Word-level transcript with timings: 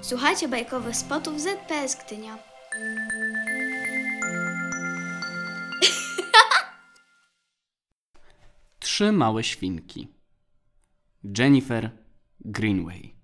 Słuchajcie 0.00 0.48
bajkowych 0.48 0.96
spotów 0.96 1.40
ZPS 1.40 2.04
Gdynia. 2.06 2.38
Trzy 8.80 9.12
małe 9.12 9.44
świnki. 9.44 10.08
Jennifer 11.38 11.90
Greenway. 12.40 13.14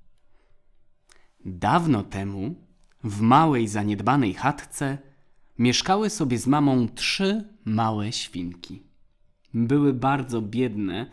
Dawno 1.45 2.03
temu 2.03 2.55
w 3.05 3.21
małej, 3.21 3.69
zaniedbanej 3.69 4.35
chatce 4.35 4.99
mieszkały 5.59 6.11
sobie 6.11 6.39
z 6.39 6.47
mamą 6.47 6.89
trzy 6.89 7.49
małe 7.65 8.13
świnki. 8.13 8.83
Były 9.55 9.93
bardzo 9.93 10.43
biedne, 10.43 11.11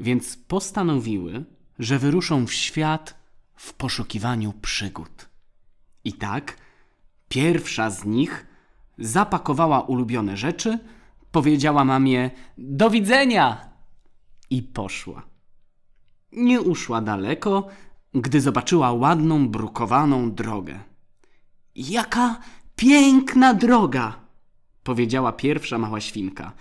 więc 0.00 0.36
postanowiły, 0.36 1.44
że 1.78 1.98
wyruszą 1.98 2.46
w 2.46 2.52
świat 2.52 3.21
w 3.62 3.74
poszukiwaniu 3.74 4.52
przygód. 4.52 5.28
I 6.04 6.12
tak 6.12 6.56
pierwsza 7.28 7.90
z 7.90 8.04
nich 8.04 8.46
zapakowała 8.98 9.80
ulubione 9.80 10.36
rzeczy, 10.36 10.78
powiedziała 11.30 11.84
mamie: 11.84 12.30
Do 12.58 12.90
widzenia! 12.90 13.70
i 14.50 14.62
poszła. 14.62 15.22
Nie 16.32 16.60
uszła 16.60 17.00
daleko, 17.00 17.68
gdy 18.14 18.40
zobaczyła 18.40 18.92
ładną, 18.92 19.48
brukowaną 19.48 20.32
drogę. 20.32 20.80
Jaka 21.74 22.40
piękna 22.76 23.54
droga! 23.54 24.18
powiedziała 24.82 25.32
pierwsza 25.32 25.78
mała 25.78 26.00
świnka. 26.00 26.52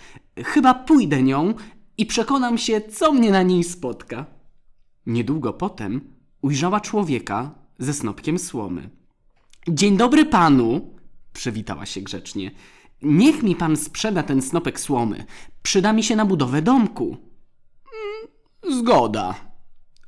Chyba 0.43 0.73
pójdę 0.73 1.23
nią 1.23 1.53
i 1.97 2.05
przekonam 2.05 2.57
się, 2.57 2.81
co 2.81 3.13
mnie 3.13 3.31
na 3.31 3.43
niej 3.43 3.63
spotka. 3.63 4.25
Niedługo 5.05 5.53
potem 5.53 6.20
ujrzała 6.41 6.79
człowieka 6.79 7.55
ze 7.79 7.93
snopkiem 7.93 8.39
słomy. 8.39 8.89
Dzień 9.67 9.97
dobry 9.97 10.25
panu, 10.25 10.95
przywitała 11.33 11.85
się 11.85 12.01
grzecznie. 12.01 12.51
Niech 13.01 13.43
mi 13.43 13.55
pan 13.55 13.77
sprzeda 13.77 14.23
ten 14.23 14.41
snopek 14.41 14.79
słomy. 14.79 15.25
Przyda 15.63 15.93
mi 15.93 16.03
się 16.03 16.15
na 16.15 16.25
budowę 16.25 16.61
domku. 16.61 17.17
Zgoda, 18.69 19.35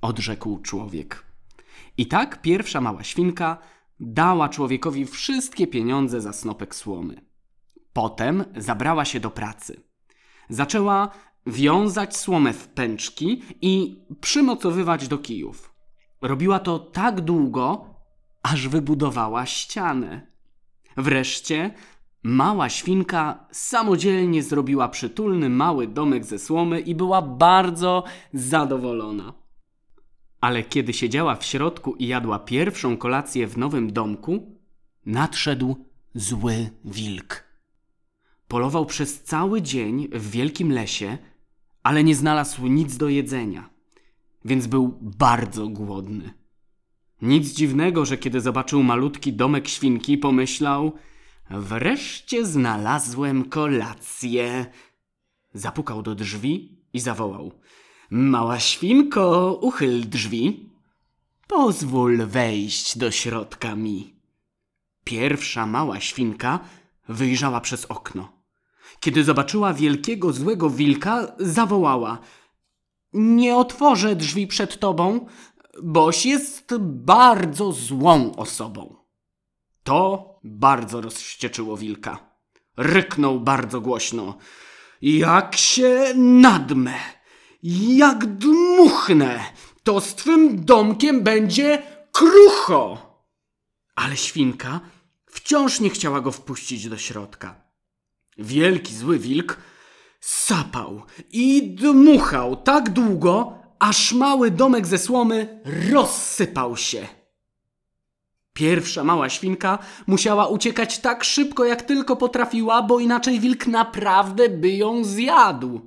odrzekł 0.02 0.59
człowiek. 0.59 1.25
I 1.98 2.08
tak 2.08 2.42
pierwsza 2.42 2.81
mała 2.81 3.03
świnka 3.03 3.58
dała 4.00 4.50
człowiekowi 4.50 5.06
wszystkie 5.06 5.68
pieniądze 5.68 6.22
za 6.22 6.34
snopek 6.34 6.75
słomy. 6.75 7.22
Potem 7.94 8.44
zabrała 8.58 9.06
się 9.06 9.20
do 9.20 9.31
pracy. 9.31 9.84
Zaczęła 10.50 11.09
wiązać 11.47 12.18
słomę 12.18 12.53
w 12.53 12.68
pęczki 12.68 13.44
i 13.62 14.02
przymocowywać 14.22 15.08
do 15.08 15.18
kijów. 15.18 15.72
Robiła 16.23 16.59
to 16.59 16.79
tak 16.79 17.21
długo, 17.21 17.85
aż 18.43 18.67
wybudowała 18.67 19.45
ścianę. 19.45 20.27
Wreszcie 20.97 21.73
mała 22.23 22.69
świnka 22.69 23.47
samodzielnie 23.52 24.44
zrobiła 24.44 24.89
przytulny 24.89 25.49
mały 25.49 25.88
domek 25.88 26.25
ze 26.25 26.39
słomy 26.39 26.79
i 26.79 26.95
była 26.95 27.21
bardzo 27.21 28.03
zadowolona. 28.33 29.33
Ale 30.41 30.63
kiedy 30.63 30.94
siedziała 30.94 31.35
w 31.35 31.45
środku 31.45 31.95
i 31.95 32.07
jadła 32.07 32.39
pierwszą 32.39 32.97
kolację 32.97 33.47
w 33.47 33.57
nowym 33.57 33.94
domku, 33.94 34.59
nadszedł 35.05 35.75
zły 36.16 36.69
wilk. 36.85 37.44
Polował 38.47 38.85
przez 38.85 39.23
cały 39.23 39.61
dzień 39.61 40.07
w 40.11 40.29
wielkim 40.29 40.71
lesie, 40.71 41.17
ale 41.83 42.03
nie 42.03 42.16
znalazł 42.16 42.67
nic 42.67 42.97
do 42.97 43.09
jedzenia, 43.09 43.72
więc 44.45 44.67
był 44.67 44.99
bardzo 45.02 45.67
głodny. 45.67 46.33
Nic 47.22 47.53
dziwnego, 47.53 48.05
że 48.05 48.17
kiedy 48.17 48.41
zobaczył 48.41 48.83
malutki 48.83 49.33
domek 49.33 49.67
świnki, 49.67 50.17
pomyślał: 50.17 50.94
Wreszcie 51.50 52.45
znalazłem 52.45 53.50
kolację. 53.50 54.66
Zapukał 55.53 56.01
do 56.01 56.16
drzwi 56.16 56.81
i 56.94 57.00
zawołał: 57.00 57.51
Mała 58.09 58.59
świnko, 58.59 59.53
uchyl 59.62 60.09
drzwi. 60.09 60.69
Pozwól 61.47 62.18
wejść 62.18 62.97
do 62.97 63.12
środka 63.12 63.75
mi. 63.75 64.16
Pierwsza 65.03 65.66
mała 65.66 66.00
świnka 66.00 66.59
wyjrzała 67.09 67.62
przez 67.62 67.85
okno. 67.85 68.44
Kiedy 69.00 69.23
zobaczyła 69.23 69.73
wielkiego 69.73 70.34
złego 70.34 70.69
wilka, 70.69 71.28
zawołała: 71.39 72.19
Nie 73.13 73.56
otworzę 73.56 74.16
drzwi 74.16 74.47
przed 74.47 74.79
tobą, 74.79 75.25
boś 75.84 76.25
jest 76.25 76.74
bardzo 76.79 77.72
złą 77.72 78.35
osobą. 78.35 78.96
To 79.84 80.29
bardzo 80.44 81.01
rozwścieczyło 81.01 81.78
wilka. 81.78 82.34
Ryknął 82.78 83.40
bardzo 83.40 83.81
głośno. 83.81 84.38
Jak 85.01 85.56
się 85.56 86.13
nadmę, 86.16 86.94
jak 87.63 88.25
dmuchnę, 88.25 89.40
to 89.84 90.01
z 90.01 90.16
twym 90.16 90.66
domkiem 90.66 91.24
będzie 91.24 91.84
krucho. 92.12 92.97
Ale 93.95 94.18
świnka 94.18 94.80
wciąż 95.25 95.80
nie 95.80 95.90
chciała 95.90 96.22
go 96.22 96.31
wpuścić 96.31 96.90
do 96.90 96.97
środka. 96.97 97.63
Wielki 98.38 98.95
zły 98.95 99.19
wilk 99.19 99.57
sapał 100.23 101.01
i 101.31 101.75
dmuchał 101.75 102.56
tak 102.56 102.89
długo, 102.89 103.59
aż 103.79 104.13
mały 104.13 104.51
domek 104.51 104.88
ze 104.88 104.97
słomy 104.97 105.61
rozsypał 105.91 106.78
się. 106.78 107.07
Pierwsza 108.53 109.03
mała 109.03 109.29
świnka 109.29 109.79
musiała 110.07 110.47
uciekać 110.47 111.00
tak 111.00 111.23
szybko, 111.23 111.66
jak 111.66 111.81
tylko 111.81 112.16
potrafiła, 112.16 112.81
bo 112.81 113.00
inaczej 113.00 113.39
wilk 113.39 113.67
naprawdę 113.67 114.50
by 114.50 114.69
ją 114.69 115.03
zjadł. 115.03 115.81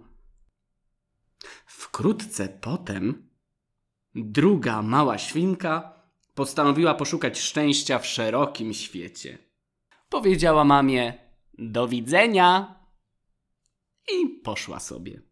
Wkrótce 1.66 2.48
potem 2.48 3.28
druga 4.14 4.82
mała 4.82 5.18
świnka 5.18 5.92
postanowiła 6.34 6.94
poszukać 6.94 7.40
szczęścia 7.40 7.98
w 7.98 8.06
szerokim 8.06 8.74
świecie. 8.74 9.38
Powiedziała 10.08 10.64
mamie: 10.64 11.14
Do 11.58 11.88
widzenia! 11.88 12.76
I 14.12 14.28
poszła 14.28 14.80
sobie. 14.80 15.22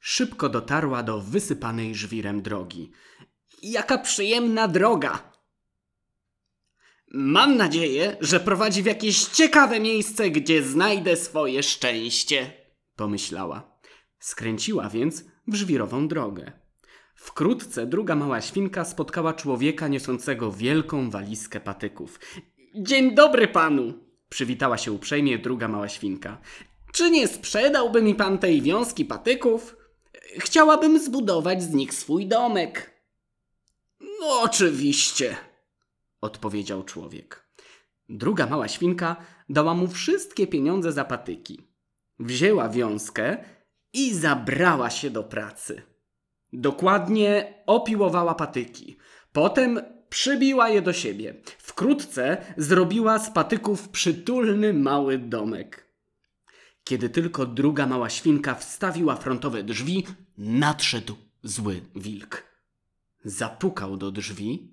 Szybko 0.00 0.48
dotarła 0.48 1.02
do 1.02 1.20
wysypanej 1.20 1.94
żwirem 1.94 2.42
drogi. 2.42 2.90
Jaka 3.62 3.98
przyjemna 3.98 4.68
droga! 4.68 5.32
Mam 7.10 7.56
nadzieję, 7.56 8.16
że 8.20 8.40
prowadzi 8.40 8.82
w 8.82 8.86
jakieś 8.86 9.24
ciekawe 9.24 9.80
miejsce, 9.80 10.30
gdzie 10.30 10.62
znajdę 10.62 11.16
swoje 11.16 11.62
szczęście, 11.62 12.52
pomyślała. 12.96 13.78
Skręciła 14.18 14.88
więc 14.88 15.24
w 15.46 15.54
żwirową 15.54 16.08
drogę. 16.08 16.52
Wkrótce 17.14 17.86
druga 17.86 18.16
mała 18.16 18.40
świnka 18.40 18.84
spotkała 18.84 19.34
człowieka 19.34 19.88
niosącego 19.88 20.52
wielką 20.52 21.10
walizkę 21.10 21.60
patyków. 21.60 22.20
Dzień 22.74 23.14
dobry 23.14 23.48
panu! 23.48 24.08
przywitała 24.28 24.78
się 24.78 24.92
uprzejmie 24.92 25.38
druga 25.38 25.68
mała 25.68 25.88
świnka. 25.88 26.40
Czy 26.92 27.10
nie 27.10 27.28
sprzedałby 27.28 28.02
mi 28.02 28.14
pan 28.14 28.38
tej 28.38 28.62
wiązki 28.62 29.04
patyków? 29.04 29.76
Chciałabym 30.38 30.98
zbudować 30.98 31.62
z 31.62 31.74
nich 31.74 31.94
swój 31.94 32.26
domek. 32.26 32.90
No, 34.00 34.40
oczywiście, 34.42 35.36
odpowiedział 36.20 36.84
człowiek. 36.84 37.48
Druga 38.08 38.46
mała 38.46 38.68
świnka 38.68 39.16
dała 39.48 39.74
mu 39.74 39.88
wszystkie 39.88 40.46
pieniądze 40.46 40.92
za 40.92 41.04
patyki. 41.04 41.60
Wzięła 42.18 42.68
wiązkę 42.68 43.44
i 43.92 44.14
zabrała 44.14 44.90
się 44.90 45.10
do 45.10 45.22
pracy. 45.22 45.82
Dokładnie 46.52 47.54
opiłowała 47.66 48.34
patyki. 48.34 48.96
Potem 49.32 49.80
przybiła 50.08 50.68
je 50.68 50.82
do 50.82 50.92
siebie. 50.92 51.34
Wkrótce 51.58 52.36
zrobiła 52.56 53.18
z 53.18 53.30
patyków 53.30 53.88
przytulny 53.88 54.72
mały 54.74 55.18
domek. 55.18 55.87
Kiedy 56.88 57.10
tylko 57.10 57.46
druga 57.46 57.86
mała 57.86 58.10
świnka 58.10 58.54
wstawiła 58.54 59.16
frontowe 59.16 59.62
drzwi, 59.62 60.06
nadszedł 60.38 61.16
zły 61.42 61.80
wilk. 61.96 62.42
Zapukał 63.24 63.96
do 63.96 64.10
drzwi 64.10 64.70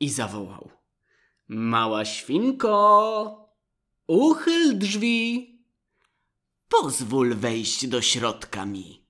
i 0.00 0.10
zawołał: 0.10 0.70
Mała 1.48 2.04
świnko, 2.04 2.74
uchyl 4.06 4.78
drzwi. 4.78 5.48
Pozwól 6.68 7.34
wejść 7.34 7.86
do 7.86 8.02
środka 8.02 8.66
mi. 8.66 9.02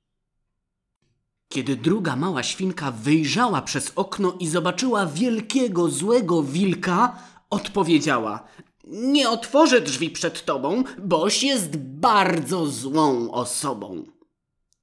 Kiedy 1.49 1.76
druga 1.76 2.17
mała 2.17 2.43
świnka 2.43 2.90
wyjrzała 2.90 3.62
przez 3.62 3.93
okno 3.96 4.37
i 4.40 4.49
zobaczyła 4.49 5.06
wielkiego, 5.06 5.88
złego 5.88 6.43
wilka, 6.43 7.19
odpowiedziała: 7.50 8.49
Nie 8.84 9.31
otworzę 9.31 9.81
drzwi 9.81 10.11
przed 10.11 10.44
tobą, 10.44 10.84
boś 10.99 11.43
jest 11.43 11.76
bardzo 11.76 12.67
złą 12.67 13.31
osobą. 13.31 14.05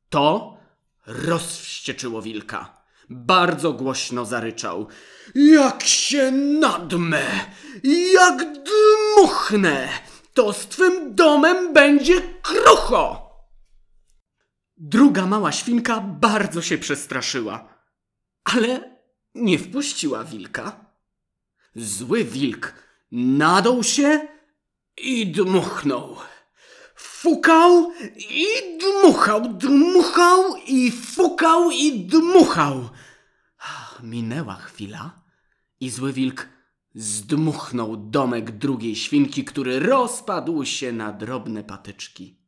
To 0.10 0.57
rozwścieczyło 1.06 2.22
wilka. 2.22 2.80
Bardzo 3.10 3.74
głośno 3.74 4.25
zaryczał. 4.25 4.88
Jak 5.36 5.84
się 5.84 6.31
nadmę, 6.31 7.24
jak 8.13 8.46
dmuchnę, 8.54 9.90
to 10.34 10.54
z 10.54 10.68
twym 10.68 11.16
domem 11.16 11.74
będzie 11.74 12.22
krucho! 12.42 13.30
Druga 14.78 15.25
mała 15.25 15.51
świnka 15.51 16.01
bardzo 16.01 16.62
się 16.62 16.78
przestraszyła, 16.78 17.74
ale 18.44 19.00
nie 19.36 19.60
wpuściła 19.60 20.24
wilka. 20.24 20.86
Zły 21.75 22.24
wilk 22.24 22.74
nadął 23.11 23.83
się 23.83 24.27
i 24.97 25.27
dmuchnął. 25.27 26.15
Fukał 26.95 27.91
i 28.17 28.45
dmuchał, 28.79 29.53
dmuchał 29.53 30.56
i 30.67 30.91
fukał 30.91 31.71
i 31.71 32.06
dmuchał. 32.06 32.89
Minęła 34.03 34.56
chwila 34.56 35.21
i 35.79 35.89
zły 35.89 36.13
wilk 36.13 36.50
zdmuchnął 36.94 37.97
domek 37.97 38.51
drugiej 38.51 38.95
świnki, 38.95 39.45
który 39.45 39.79
rozpadł 39.79 40.65
się 40.65 40.91
na 40.91 41.13
drobne 41.13 41.63
patyczki. 41.63 42.39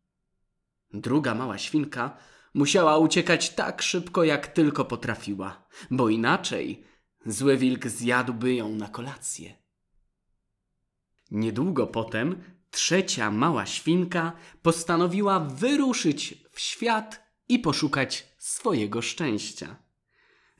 Druga 0.93 1.35
mała 1.35 1.57
świnka 1.57 2.17
musiała 2.53 2.97
uciekać 2.97 3.49
tak 3.49 3.81
szybko, 3.81 4.23
jak 4.23 4.47
tylko 4.47 4.85
potrafiła, 4.85 5.67
bo 5.91 6.09
inaczej 6.09 6.83
zły 7.25 7.57
wilk 7.57 7.87
zjadłby 7.87 8.53
ją 8.53 8.69
na 8.69 8.87
kolację. 8.87 9.60
Niedługo 11.31 11.87
potem 11.87 12.43
trzecia 12.71 13.31
mała 13.31 13.65
świnka 13.65 14.31
postanowiła 14.61 15.39
wyruszyć 15.39 16.43
w 16.51 16.59
świat 16.59 17.23
i 17.49 17.59
poszukać 17.59 18.27
swojego 18.37 19.01
szczęścia. 19.01 19.75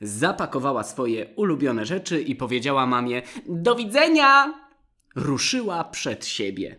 Zapakowała 0.00 0.82
swoje 0.82 1.26
ulubione 1.36 1.86
rzeczy 1.86 2.22
i 2.22 2.34
powiedziała 2.36 2.86
mamie: 2.86 3.22
Do 3.46 3.74
widzenia! 3.74 4.54
Ruszyła 5.16 5.84
przed 5.84 6.26
siebie. 6.26 6.78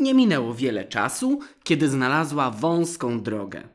Nie 0.00 0.14
minęło 0.14 0.54
wiele 0.54 0.84
czasu, 0.84 1.40
kiedy 1.64 1.88
znalazła 1.88 2.50
wąską 2.50 3.20
drogę. 3.20 3.68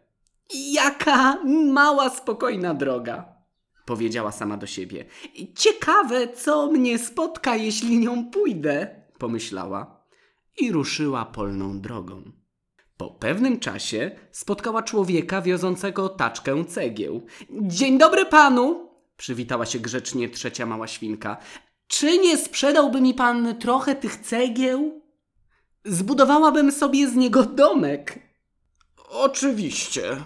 Jaka 0.53 1.43
mała, 1.73 2.09
spokojna 2.09 2.73
droga, 2.73 3.35
powiedziała 3.85 4.31
sama 4.31 4.57
do 4.57 4.67
siebie. 4.67 5.05
Ciekawe, 5.55 6.27
co 6.27 6.71
mnie 6.71 6.99
spotka, 6.99 7.55
jeśli 7.55 7.99
nią 7.99 8.29
pójdę, 8.31 9.02
pomyślała 9.23 10.05
i 10.57 10.71
ruszyła 10.71 11.25
polną 11.25 11.81
drogą. 11.81 12.31
Po 12.97 13.09
pewnym 13.09 13.59
czasie 13.59 14.11
spotkała 14.31 14.83
człowieka 14.83 15.41
wiozącego 15.41 16.09
taczkę 16.09 16.65
cegieł. 16.65 17.25
Dzień 17.61 17.97
dobry 17.97 18.25
panu! 18.25 18.89
przywitała 19.17 19.65
się 19.65 19.79
grzecznie 19.79 20.29
trzecia 20.29 20.65
mała 20.65 20.87
świnka. 20.87 21.37
Czy 21.87 22.17
nie 22.17 22.37
sprzedałby 22.37 23.01
mi 23.01 23.13
pan 23.13 23.59
trochę 23.59 23.95
tych 23.95 24.15
cegieł? 24.17 25.01
Zbudowałabym 25.85 26.71
sobie 26.71 27.09
z 27.09 27.15
niego 27.15 27.43
domek. 27.43 28.19
Oczywiście, 29.09 30.23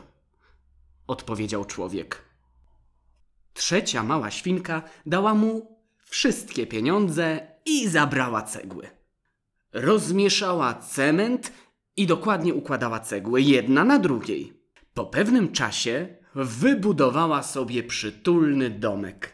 odpowiedział 1.07 1.65
człowiek. 1.65 2.21
Trzecia 3.53 4.03
mała 4.03 4.31
świnka 4.31 4.81
dała 5.05 5.33
mu 5.33 5.77
wszystkie 6.03 6.67
pieniądze 6.67 7.56
i 7.67 7.87
zabrała 7.87 8.41
cegły. 8.41 8.89
Rozmieszała 9.73 10.73
cement 10.73 11.51
i 11.97 12.07
dokładnie 12.07 12.53
układała 12.53 12.99
cegły 12.99 13.41
jedna 13.41 13.83
na 13.83 13.99
drugiej. 13.99 14.53
Po 14.93 15.05
pewnym 15.05 15.51
czasie 15.51 16.17
wybudowała 16.35 17.43
sobie 17.43 17.83
przytulny 17.83 18.69
domek. 18.69 19.33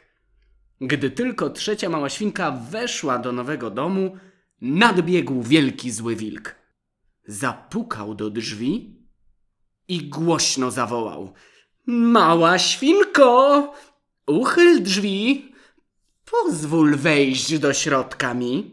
Gdy 0.81 1.11
tylko 1.11 1.49
trzecia 1.49 1.89
mała 1.89 2.09
świnka 2.09 2.51
weszła 2.51 3.17
do 3.17 3.31
nowego 3.31 3.69
domu, 3.69 4.17
nadbiegł 4.61 5.41
wielki 5.41 5.91
zły 5.91 6.15
wilk. 6.15 6.55
Zapukał 7.27 8.15
do 8.15 8.29
drzwi 8.29 9.03
i 9.87 10.09
głośno 10.09 10.71
zawołał: 10.71 11.33
Mała 11.85 12.59
świnko, 12.59 13.73
uchyl 14.27 14.83
drzwi, 14.83 15.52
pozwól 16.33 16.95
wejść 16.95 17.59
do 17.59 17.73
środka 17.73 18.33
mi. 18.33 18.71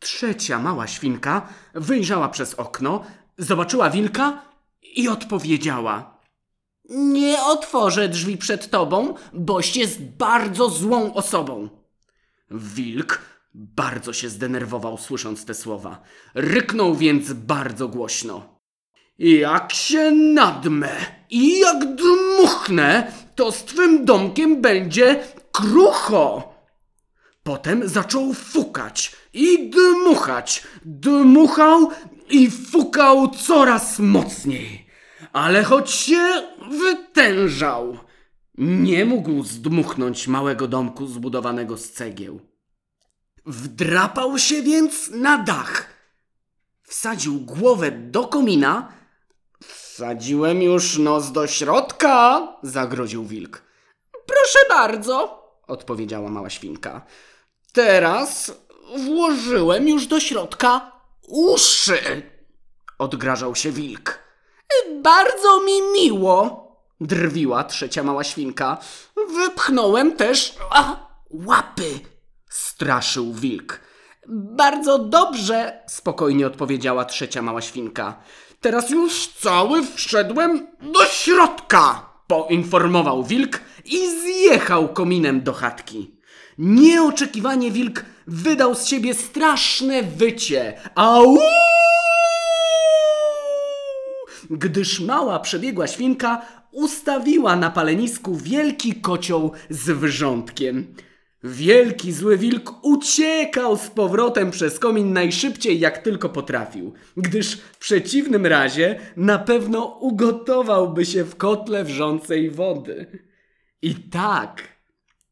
Trzecia 0.00 0.58
mała 0.58 0.86
świnka 0.86 1.48
wyjrzała 1.74 2.28
przez 2.28 2.54
okno, 2.54 3.04
zobaczyła 3.38 3.90
wilka 3.90 4.42
i 4.82 5.08
odpowiedziała: 5.08 6.20
Nie 6.88 7.42
otworzę 7.42 8.08
drzwi 8.08 8.36
przed 8.36 8.70
tobą, 8.70 9.14
boś 9.32 9.76
jest 9.76 10.02
bardzo 10.02 10.68
złą 10.68 11.14
osobą. 11.14 11.68
Wilk 12.50 13.20
bardzo 13.54 14.12
się 14.12 14.28
zdenerwował, 14.28 14.98
słysząc 14.98 15.44
te 15.44 15.54
słowa. 15.54 16.02
Ryknął 16.34 16.94
więc 16.94 17.32
bardzo 17.32 17.88
głośno. 17.88 18.60
Jak 19.18 19.72
się 19.72 20.10
nadmę 20.10 20.90
i 21.30 21.58
jak 21.58 21.96
dmuchnę, 21.96 23.12
to 23.34 23.52
z 23.52 23.64
twym 23.64 24.04
domkiem 24.04 24.62
będzie 24.62 25.24
krucho. 25.52 26.53
Potem 27.44 27.88
zaczął 27.88 28.34
fukać 28.34 29.16
i 29.32 29.70
dmuchać. 29.70 30.62
Dmuchał 30.84 31.90
i 32.30 32.50
fukał 32.50 33.28
coraz 33.28 33.98
mocniej. 33.98 34.86
Ale 35.32 35.64
choć 35.64 35.90
się 35.90 36.42
wytężał, 36.70 37.98
nie 38.58 39.04
mógł 39.04 39.42
zdmuchnąć 39.44 40.28
małego 40.28 40.68
domku 40.68 41.06
zbudowanego 41.06 41.76
z 41.76 41.90
cegieł. 41.92 42.40
Wdrapał 43.46 44.38
się 44.38 44.62
więc 44.62 45.10
na 45.10 45.38
dach. 45.38 45.88
Wsadził 46.82 47.40
głowę 47.40 47.90
do 47.90 48.26
komina. 48.26 48.92
Wsadziłem 49.62 50.62
już 50.62 50.98
nos 50.98 51.32
do 51.32 51.46
środka, 51.46 52.48
zagroził 52.62 53.24
wilk. 53.24 53.62
Proszę 54.26 54.58
bardzo, 54.68 55.44
odpowiedziała 55.66 56.30
mała 56.30 56.50
świnka. 56.50 57.06
Teraz 57.74 58.52
włożyłem 58.96 59.88
już 59.88 60.06
do 60.06 60.20
środka 60.20 60.92
uszy, 61.28 62.22
odgrażał 62.98 63.54
się 63.54 63.72
wilk. 63.72 64.18
Bardzo 65.02 65.60
mi 65.60 65.82
miło, 65.82 66.68
drwiła 67.00 67.64
trzecia 67.64 68.02
mała 68.02 68.24
świnka. 68.24 68.78
Wypchnąłem 69.36 70.16
też 70.16 70.54
a, 70.70 70.96
łapy, 71.30 72.00
straszył 72.50 73.32
wilk. 73.32 73.80
Bardzo 74.28 74.98
dobrze, 74.98 75.82
spokojnie 75.88 76.46
odpowiedziała 76.46 77.04
trzecia 77.04 77.42
mała 77.42 77.60
świnka. 77.60 78.22
Teraz 78.60 78.90
już 78.90 79.28
cały 79.28 79.86
wszedłem 79.86 80.66
do 80.80 81.04
środka, 81.04 82.10
poinformował 82.26 83.24
wilk 83.24 83.60
i 83.84 84.20
zjechał 84.20 84.88
kominem 84.88 85.42
do 85.42 85.52
chatki. 85.52 86.13
Nieoczekiwanie 86.58 87.70
wilk 87.70 88.04
wydał 88.26 88.74
z 88.74 88.86
siebie 88.86 89.14
straszne 89.14 90.02
wycie. 90.02 90.74
Au! 90.94 91.36
Gdyż 94.50 95.00
mała 95.00 95.40
przebiegła 95.40 95.86
świnka 95.86 96.42
ustawiła 96.72 97.56
na 97.56 97.70
palenisku 97.70 98.36
wielki 98.36 98.94
kocioł 98.94 99.52
z 99.70 99.90
wrzątkiem. 99.90 100.94
Wielki 101.44 102.12
zły 102.12 102.38
wilk 102.38 102.74
uciekał 102.82 103.76
z 103.76 103.88
powrotem 103.90 104.50
przez 104.50 104.78
komin 104.78 105.12
najszybciej 105.12 105.80
jak 105.80 105.98
tylko 105.98 106.28
potrafił, 106.28 106.92
gdyż 107.16 107.54
w 107.56 107.78
przeciwnym 107.78 108.46
razie 108.46 109.00
na 109.16 109.38
pewno 109.38 109.84
ugotowałby 109.84 111.06
się 111.06 111.24
w 111.24 111.36
kotle 111.36 111.84
wrzącej 111.84 112.50
wody. 112.50 113.06
I 113.82 113.94
tak 113.94 114.73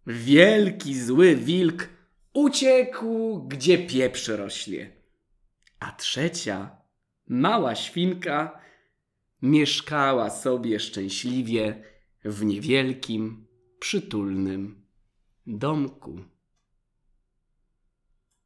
wielki 0.07 1.01
zły 1.01 1.37
wilk 1.37 1.89
uciekł, 2.35 3.43
gdzie 3.49 3.79
pieprz 3.79 4.29
rośnie. 4.29 4.91
A 5.79 5.93
trzecia, 5.93 6.77
mała 7.27 7.75
świnka, 7.75 8.61
mieszkała 9.43 10.31
sobie 10.31 10.81
szczęśliwie 10.81 11.83
w 12.25 12.45
niewielkim, 12.45 13.47
przytulnym 13.79 14.87
domku. 15.47 16.32